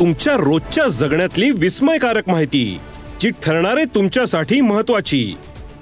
तुमच्या 0.00 0.34
रोजच्या 0.34 0.88
जगण्यातली 0.88 1.50
विस्मयकारक 1.50 2.28
माहिती 2.28 2.80
जी 3.20 3.30
ठरणारे 3.30 3.84
तुमच्यासाठी 3.84 4.60
महत्वाची 4.60 5.36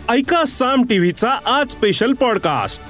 ऐका 0.09 0.45
साम 0.45 0.83
टीव्हीचा 0.83 1.39
आज 1.47 1.71
स्पेशल 1.71 2.13
पॉडकास्ट 2.13 2.83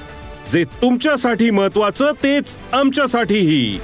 जे 0.53 0.65
तुमच्यासाठी 0.65 1.51
महत्वाचं 1.51 2.13
तेच 2.13 2.45
आमच्यासाठीही. 2.73 3.81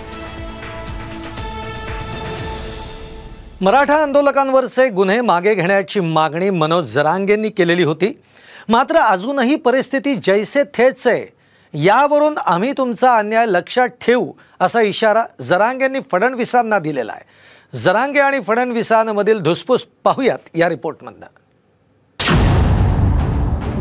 मराठा 3.61 4.03
आंदोलकांवरचे 4.03 4.89
गुन्हे 4.89 5.21
मागे 5.21 5.55
घेण्याची 5.55 6.01
मागणी 6.01 6.51
मनोज 6.51 6.93
जरांगेंनी 6.93 7.49
केलेली 7.49 7.83
होती. 7.83 8.21
मात्र 8.69 8.97
अजूनही 8.97 9.57
परिस्थिती 9.57 10.15
जैसे 10.15 10.63
थेच 10.75 11.07
आहे 11.07 11.43
यावरून 11.75 12.39
आम्ही 12.47 12.73
तुमचा 12.73 13.17
अन्याय 13.17 13.47
लक्षात 13.47 13.89
ठेवू 13.89 14.33
असा 14.63 14.81
इशारा 14.81 15.25
जरांगेंनी 15.41 16.01
फडणवीसांना 16.13 16.79
दिलेला 16.79 17.13
आहे. 17.13 17.79
जरांगे 17.79 18.21
आणि 18.21 18.41
फडणवीसांमधील 18.41 19.41
धुसफूस 19.41 19.87
पाहूयात 20.05 20.39
या 20.55 20.69
रिपोर्टमधनं. 20.69 21.27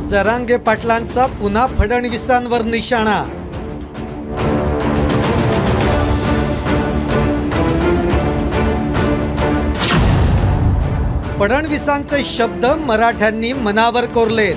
जरांगे 0.07 0.57
पाटलांचा 0.57 1.25
पुन्हा 1.25 1.67
फडणवीसांवर 1.67 2.61
निशाणा. 2.61 3.23
फडणवीसांचे 11.39 12.23
शब्द 12.25 12.65
मराठ्यांनी 12.65 13.53
मनावर 13.53 14.05
कोरलेत. 14.05 14.55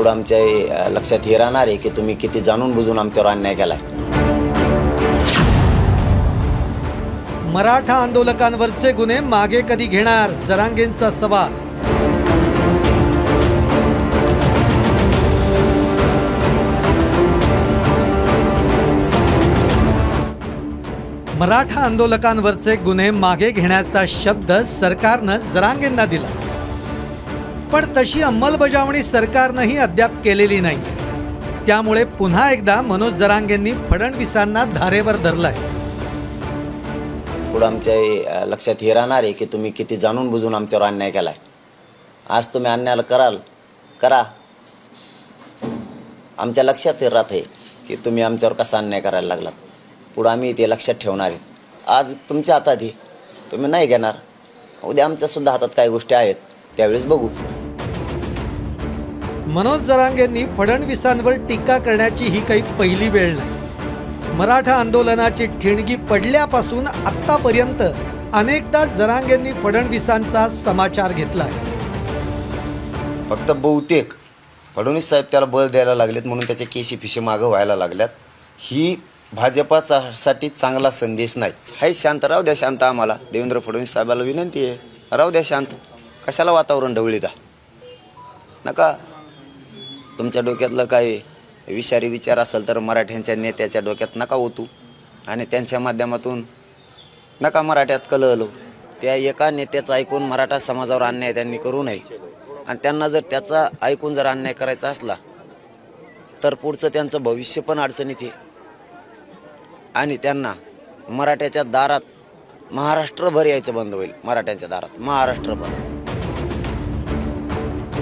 पुढं 0.00 0.10
आमच्या 0.10 0.88
लक्षात 0.90 1.26
हे 1.26 1.36
राहणार 1.38 1.66
आहे 1.66 1.76
की 1.76 1.88
तुम्ही 1.88 2.14
किती 2.14 2.40
जाणून 2.40 2.72
बुजून 2.72 2.98
आमच्यावर 2.98 3.30
अन्याय 3.30 3.54
केलाय. 3.54 3.78
मराठा 7.52 7.94
आंदोलकांवरचे 7.94 8.92
गुन्हे 8.92 9.18
मागे 9.20 9.60
कधी 9.60 9.86
घेणार? 9.86 10.30
जरांगेंचा 10.48 11.10
सवाल. 11.10 11.52
मराठा 21.38 21.80
आंदोलकांवरचे 21.80 22.76
गुन्हे 22.76 23.10
मागे 23.10 23.50
घेण्याचा 23.50 24.04
शब्द 24.08 24.52
सरकारनं 24.52 25.36
जरांगेंना 25.52 26.06
दिला. 26.06 26.49
पण 27.72 27.92
तशी 27.96 28.22
अंमलबजावणी 28.22 29.02
सरकारनंही 29.02 29.76
अद्याप 29.78 30.22
केलेली 30.24 30.60
नाही. 30.60 30.78
त्यामुळे 31.66 32.04
पुन्हा 32.18 32.50
एकदा 32.52 32.80
मनोज 32.82 33.12
जरांगेंनी 33.12 33.72
फडणवीसांना 33.90 34.64
धारेवर 34.64 35.16
धरलाय. 35.16 35.54
पुढं 37.52 37.66
आमच्या 37.66 38.44
लक्षात 38.46 38.82
हे 38.82 38.94
राहणार 38.94 39.22
आहे 39.22 39.32
की 39.32 39.44
तुम्ही 39.44 39.70
किती 39.70 39.96
जाणून 39.96 40.30
बुजून 40.30 40.54
आमच्यावर 40.54 40.86
अन्याय 40.86 41.10
केलाय. 41.10 41.34
आज 42.30 42.48
तुम्ही 42.48 42.70
अन्यायाला 42.70 43.02
कराल 43.02 43.36
करा. 44.00 44.22
आमच्या 46.38 46.64
लक्षात 46.64 46.94
हे 47.00 47.08
राहत 47.08 47.30
आहे 47.30 47.40
की 47.88 47.96
तुम्ही 48.04 48.22
आमच्यावर 48.22 48.54
कसा 48.54 48.78
अन्याय 48.78 49.00
करायला 49.00 49.28
लागलात. 49.28 49.52
पुढं 50.16 50.30
आम्ही 50.30 50.52
ते 50.52 50.70
लक्षात 50.70 50.94
ठेवणार 50.94 51.26
आहेत. 51.26 51.40
आज 51.88 52.14
तुमच्या 52.28 52.54
हातात 52.54 52.76
तुम्ही 53.52 53.70
नाही 53.70 53.86
घेणार. 53.86 54.14
उद्या 54.84 55.04
आमच्यासुद्धा 55.04 55.52
हातात 55.52 55.68
काही 55.76 55.88
गोष्टी 55.88 56.14
आहेत. 56.14 56.34
त्यावेळेस 56.76 57.04
बघू. 57.04 57.28
मनोज 59.46 59.80
जरांगेंनी 59.80 60.44
फडणवीसांवर 60.58 61.32
टीका 61.48 61.78
करण्याची 61.78 62.24
ही 62.24 62.44
काही 62.46 62.62
पहिली 62.78 63.08
वेळ 63.08 63.36
नाही. 63.36 63.58
मराठा 64.36 64.74
आंदोलनाची 64.74 65.46
ठिणगी 65.62 65.96
पडल्यापासून 66.10 66.86
आत्तापर्यंत 66.86 67.82
अनेकदा 68.32 68.84
जरांगेंनी 68.84 69.52
फडणवीसांचा 69.52 70.48
समाचार 70.48 71.12
घेतलाय 71.12 71.50
फक्त 73.30 73.50
बहुतेक 73.50 74.12
फडणवीस 74.76 75.08
साहेब 75.08 75.24
त्याला 75.30 75.46
बळ 75.46 75.66
द्यायला 75.66 75.94
लागलेत 75.94 76.26
म्हणून 76.26 76.46
त्याचे 76.46 76.64
केशी 76.64 76.96
फिशे 76.96 77.20
मागं 77.20 77.46
व्हायला 77.46 77.76
लागल्यात. 77.76 78.08
ही 78.58 78.96
भाजपासाठी 79.32 80.48
चांगला 80.48 80.90
संदेश 80.90 81.36
नाही. 81.36 81.52
हाय 81.80 81.92
शांत 81.92 82.24
राहू 82.24 82.42
द्या 82.42 82.54
शांत 82.56 82.82
आम्हाला. 82.82 83.16
देवेंद्र 83.32 83.58
फडणवीस 83.58 83.92
साहेबाला 83.92 84.22
विनंती 84.22 84.66
आहे. 84.66 84.76
राहू 85.16 85.30
द्या 85.30 85.42
शांत. 85.44 85.66
कशाला 86.26 86.52
वातावरण 86.52 86.94
ढवळीता 86.94 87.28
नका. 88.66 88.92
तुमच्या 90.18 90.42
डोक्यातलं 90.42 90.84
काही 90.84 91.20
विषारी 91.68 92.08
विचार 92.08 92.38
असेल 92.38 92.66
तर 92.68 92.78
मराठ्यांच्या 92.78 93.36
नेत्याच्या 93.36 93.80
डोक्यात 93.80 94.16
नका 94.16 94.36
ओतू. 94.36 94.64
आणि 95.28 95.44
त्यांच्या 95.44 95.78
माध्यमातून 95.80 96.42
नका 97.40 97.62
मराठ्यात 97.62 98.00
कलहलो. 98.10 98.46
त्या 99.02 99.14
एका 99.14 99.50
नेत्याचं 99.50 99.92
ऐकून 99.92 100.22
मराठा 100.22 100.58
समाजावर 100.58 101.02
अन्याय 101.02 101.32
त्यांनी 101.34 101.58
करू 101.58 101.82
नये. 101.82 101.98
आणि 102.68 102.78
त्यांना 102.82 103.08
जर 103.08 103.20
त्याचा 103.30 103.68
ऐकून 103.82 104.14
जर 104.14 104.26
अन्याय 104.26 104.52
करायचा 104.54 104.88
असला 104.88 105.14
तर 106.42 106.54
पुढचं 106.54 106.88
त्यांचं 106.88 107.22
भविष्य 107.22 107.60
पण 107.60 107.78
अडचणीत 107.78 108.16
आहे. 108.22 108.30
आणि 109.94 110.16
त्यांना 110.16 110.54
मराठ्याच्या 111.08 111.62
दारात 111.62 112.00
महाराष्ट्रभर 112.70 113.46
यायचं 113.46 113.74
बंद 113.74 113.94
होईल. 113.94 114.12
मराठ्यांच्या 114.24 114.68
दारात 114.68 115.00
महाराष्ट्रभर. 115.00 115.89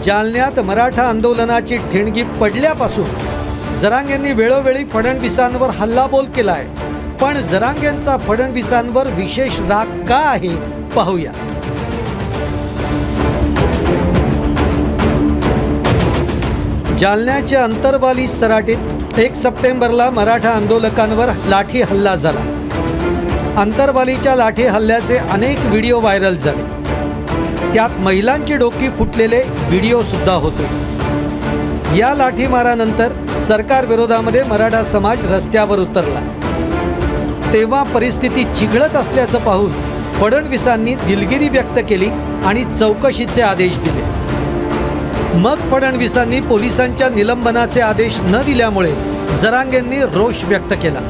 जालन्यात 0.04 0.60
मराठा 0.60 1.02
आंदोलनाची 1.02 1.76
ठिणगी 1.76 2.22
पडल्यापासून 2.22 3.74
जरांगेंनी 3.74 4.32
वेळोवेळी 4.32 4.84
फडणवीसांवर 4.84 5.68
हल्लाबोल 5.68 6.26
केलाय. 6.26 6.64
पण 7.20 7.34
जरांगेंचा 7.34 8.16
फडणवीसांवर 8.16 9.06
विशेष 9.06 9.60
राग 9.60 10.06
का 10.06 10.16
आहे? 10.16 10.56
पाहूया. 10.88 11.32
जालन्याच्या 16.98 17.64
अंतरवाली 17.64 18.26
सराटीत 18.26 19.18
एक 19.18 19.34
सप्टेंबरला 19.34 20.10
मराठा 20.10 20.50
आंदोलकांवर 20.50 21.26
लाठी 21.48 21.82
हल्ला 21.82 22.16
झाला. 22.16 22.40
अंतरवालीच्या 23.56 24.36
लाठी 24.36 24.62
हल्ल्याचे 24.62 25.16
अनेक 25.16 25.58
व्हिडिओ 25.60 26.00
व्हायरल 26.00 26.36
झाले. 26.36 26.78
त्यात 27.74 27.90
महिलांची 28.00 28.56
डोकी 28.56 28.88
फुटलेले 28.88 29.42
व्हिडिओ 29.58 30.02
सुद्धा 30.02 30.32
होते. 30.32 30.66
या 31.98 32.14
लाठीमारानंतर 32.14 33.12
सरकार 33.40 33.86
विरोधामध्ये 33.86 34.42
मराठा 34.42 34.82
समाज 34.84 35.32
रस्त्यावर 35.32 35.78
उतरला. 35.78 36.20
तेव्हा 37.52 37.82
परिस्थिती 37.82 38.44
चिघळत 38.44 38.96
असल्याचं 38.96 39.38
पाहून 39.38 39.72
फडणवीसांनी 40.14 40.94
दिलगिरी 40.94 41.48
व्यक्त 41.48 41.78
केली 41.88 42.08
आणि 42.46 42.64
चौकशीचे 42.78 43.42
आदेश 43.42 43.78
दिले. 43.78 44.02
मग 45.38 45.68
फडणवीसांनी 45.70 46.40
पोलिसांच्या 46.40 47.08
निलंबनाचे 47.08 47.80
आदेश 47.80 48.20
न 48.20 48.42
दिल्यामुळे 48.46 48.92
जरांगेंनी 49.42 50.00
रोष 50.00 50.44
व्यक्त 50.44 50.72
केला. 50.72 51.00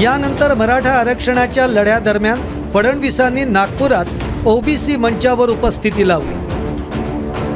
यानंतर 0.00 0.54
मराठा 0.54 0.90
आरक्षणाच्या 0.90 1.66
लढ्यादरम्यान 1.66 2.40
फडणवीसांनी 2.74 3.44
नागपुरात 3.44 4.06
ओबीसी 4.46 4.96
मंचावर 4.96 5.48
उपस्थिती 5.48 6.08
लावली. 6.08 6.34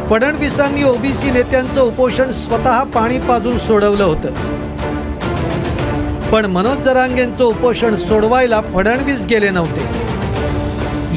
फडणवीसांनी 0.09 0.83
ओबीसी 0.83 1.31
नेत्यांचं 1.31 1.81
उपोषण 1.81 2.31
स्वतः 2.31 2.83
पाणी 2.83 3.19
पाजून 3.19 3.59
सोडवलं 3.59 4.05
होतं. 4.05 4.33
पण 6.33 6.47
मनोज 6.47 6.83
जरांगेंचं 6.85 7.45
उपोषण 7.45 7.95
सोडवायला 7.97 8.61
फडणवीस 8.75 9.25
गेले 9.27 9.51
नव्हते. 9.51 9.81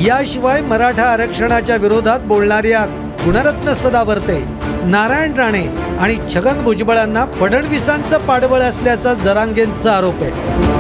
याशिवाय 0.05 0.61
मराठा 0.61 1.03
आरक्षणाच्या 1.03 1.75
विरोधात 1.75 2.19
बोलणाऱ्या 2.19 2.85
गुणरत्न 3.25 3.73
सदावर्ते 3.73 4.39
नारायण 4.85 5.33
राणे 5.33 5.65
आणि 5.99 6.17
छगन 6.35 6.63
भुजबळांना 6.63 7.25
फडणवीसांचं 7.39 8.17
पाडबळ 8.17 8.61
असल्याचा 8.61 9.13
जरांगेंचा 9.13 9.91
आरोप 9.91 10.21
आहे. 10.21 10.72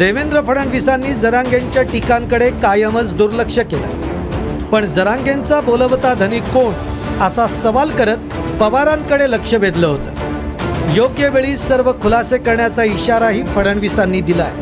देवेंद्र 0.00 0.40
फडणवीसांनी 0.40 1.12
जरांगेंच्या 1.22 1.82
टीकांकडे 1.92 2.48
कायमच 2.60 3.14
दुर्लक्ष 3.16 3.58
केलं 3.70 4.68
पण 4.70 4.84
जरांगेंचा 4.92 5.60
बोलवता 5.60 6.12
धनी 6.20 6.38
कोण 6.52 7.20
असा 7.24 7.46
सवाल 7.54 7.90
करत 7.98 8.36
पवारांकडे 8.60 9.30
लक्ष 9.30 9.54
वेधलं 9.54 9.86
होतं. 9.86 10.94
योग्य 10.96 11.28
वेळी 11.34 11.56
सर्व 11.56 11.90
खुलासे 12.02 12.38
करण्याचा 12.46 12.84
इशाराही 12.84 13.42
फडणवीसांनी 13.54 14.20
दिलाय. 14.30 14.52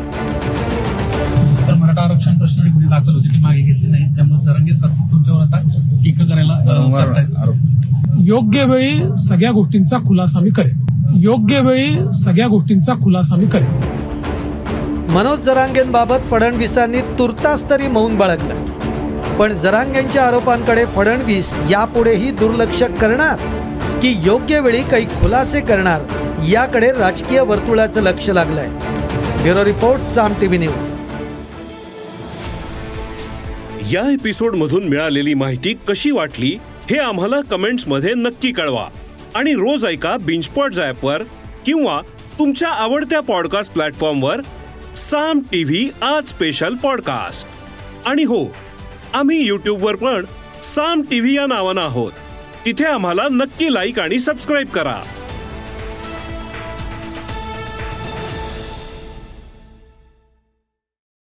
तर 1.67 1.73
मराठा 1.73 2.01
आरक्षण 2.01 2.37
प्रश्नाचे 2.39 2.69
गुन्हे 2.69 2.89
दाखल 2.89 3.15
होते 3.15 3.33
ते 3.33 3.41
मागे 3.41 3.61
घेतले 3.61 3.91
नाही 3.91 4.15
त्यामुळे 4.15 4.45
जरांगे 4.45 4.71
तुमच्यावर 4.81 5.41
आता 5.41 5.59
टीका 6.03 6.25
करायला. 6.25 7.51
योग्य 8.25 8.65
वेळी 8.71 9.15
सगळ्या 9.27 9.51
गोष्टींचा 9.51 9.97
खुलासा 10.07 10.39
मी 10.39 10.49
करेन. 10.57 11.17
योग्य 11.23 11.61
वेळी 11.61 12.11
सगळ्या 12.23 12.47
गोष्टींचा 12.47 12.93
खुलासा 13.03 13.35
मी 13.35 13.47
करेन. 13.47 13.97
मनोज 15.09 15.39
जरांगेंबाबत 15.39 16.15
फडणवीसांनी 16.31 17.01
तुर्तास 17.01 17.69
तरी 17.69 17.87
मौन 17.87 18.17
बाळगलं. 18.17 18.65
पण 19.37 19.53
जरांगेंच्या 19.53 20.27
आरोपांकडे 20.27 20.85
फडणवीस 20.85 21.53
यापुढेही 21.69 22.31
दुर्लक्ष 22.31 22.83
करणार? 22.83 23.35
की 24.01 24.15
योग्य 24.23 24.59
वेळी 24.59 24.83
काही 24.89 25.05
खुलासे 25.05 25.59
करणार? 25.59 26.01
याकडे 26.49 26.91
राजकीय 26.91 27.41
वर्तुळाचं 27.41 28.01
लक्ष 28.01 28.29
लागलंय. 28.29 28.67
Bureau 29.41 29.65
report 29.65 30.01
Saam 30.01 30.33
TV 30.41 30.57
news. 30.57 30.95
या 33.93 34.13
एपिसोड 34.13 34.55
मधून 34.55 34.83
मिळालेली 34.83 35.33
माहिती 35.33 35.73
कशी 35.87 36.11
वाटली 36.11 36.59
हे 36.89 36.97
आम्हाला 36.97 37.41
कमेंट्समध्ये 37.41 38.13
नक्की 38.13 38.51
कळवा. 38.51 38.87
आणि 39.35 39.53
रोज 39.53 39.85
ऐका 39.85 40.17
बिंचपॉट 40.17 40.71
वर 41.03 41.21
किंवा 41.65 42.01
तुमच्या 42.39 42.69
आवडत्या 42.69 43.19
पॉडकास्ट 43.19 43.73
प्लॅटफॉर्मवर 43.73 44.41
साम 45.09 45.39
टीव्ही 45.39 45.89
आज 46.01 46.27
स्पेशल 46.27 46.75
पॉडकास्ट 46.75 47.47
आणि 48.07 48.23
हो 48.23 48.45
आम्ही 49.13 49.47
यूट्यूबवर 49.47 49.95
पण 49.95 50.25
साम 50.75 51.01
टीव्ही 51.01 51.35
या 51.35 51.45
नावानं 51.45 51.81
आहोत. 51.81 52.11
तिथे 52.65 52.85
आम्हाला 52.85 53.27
नक्की 53.31 53.73
लाईक 53.73 53.99
आणि 53.99 54.19
सबस्क्राईब 54.19 54.67
करा. 54.67 55.01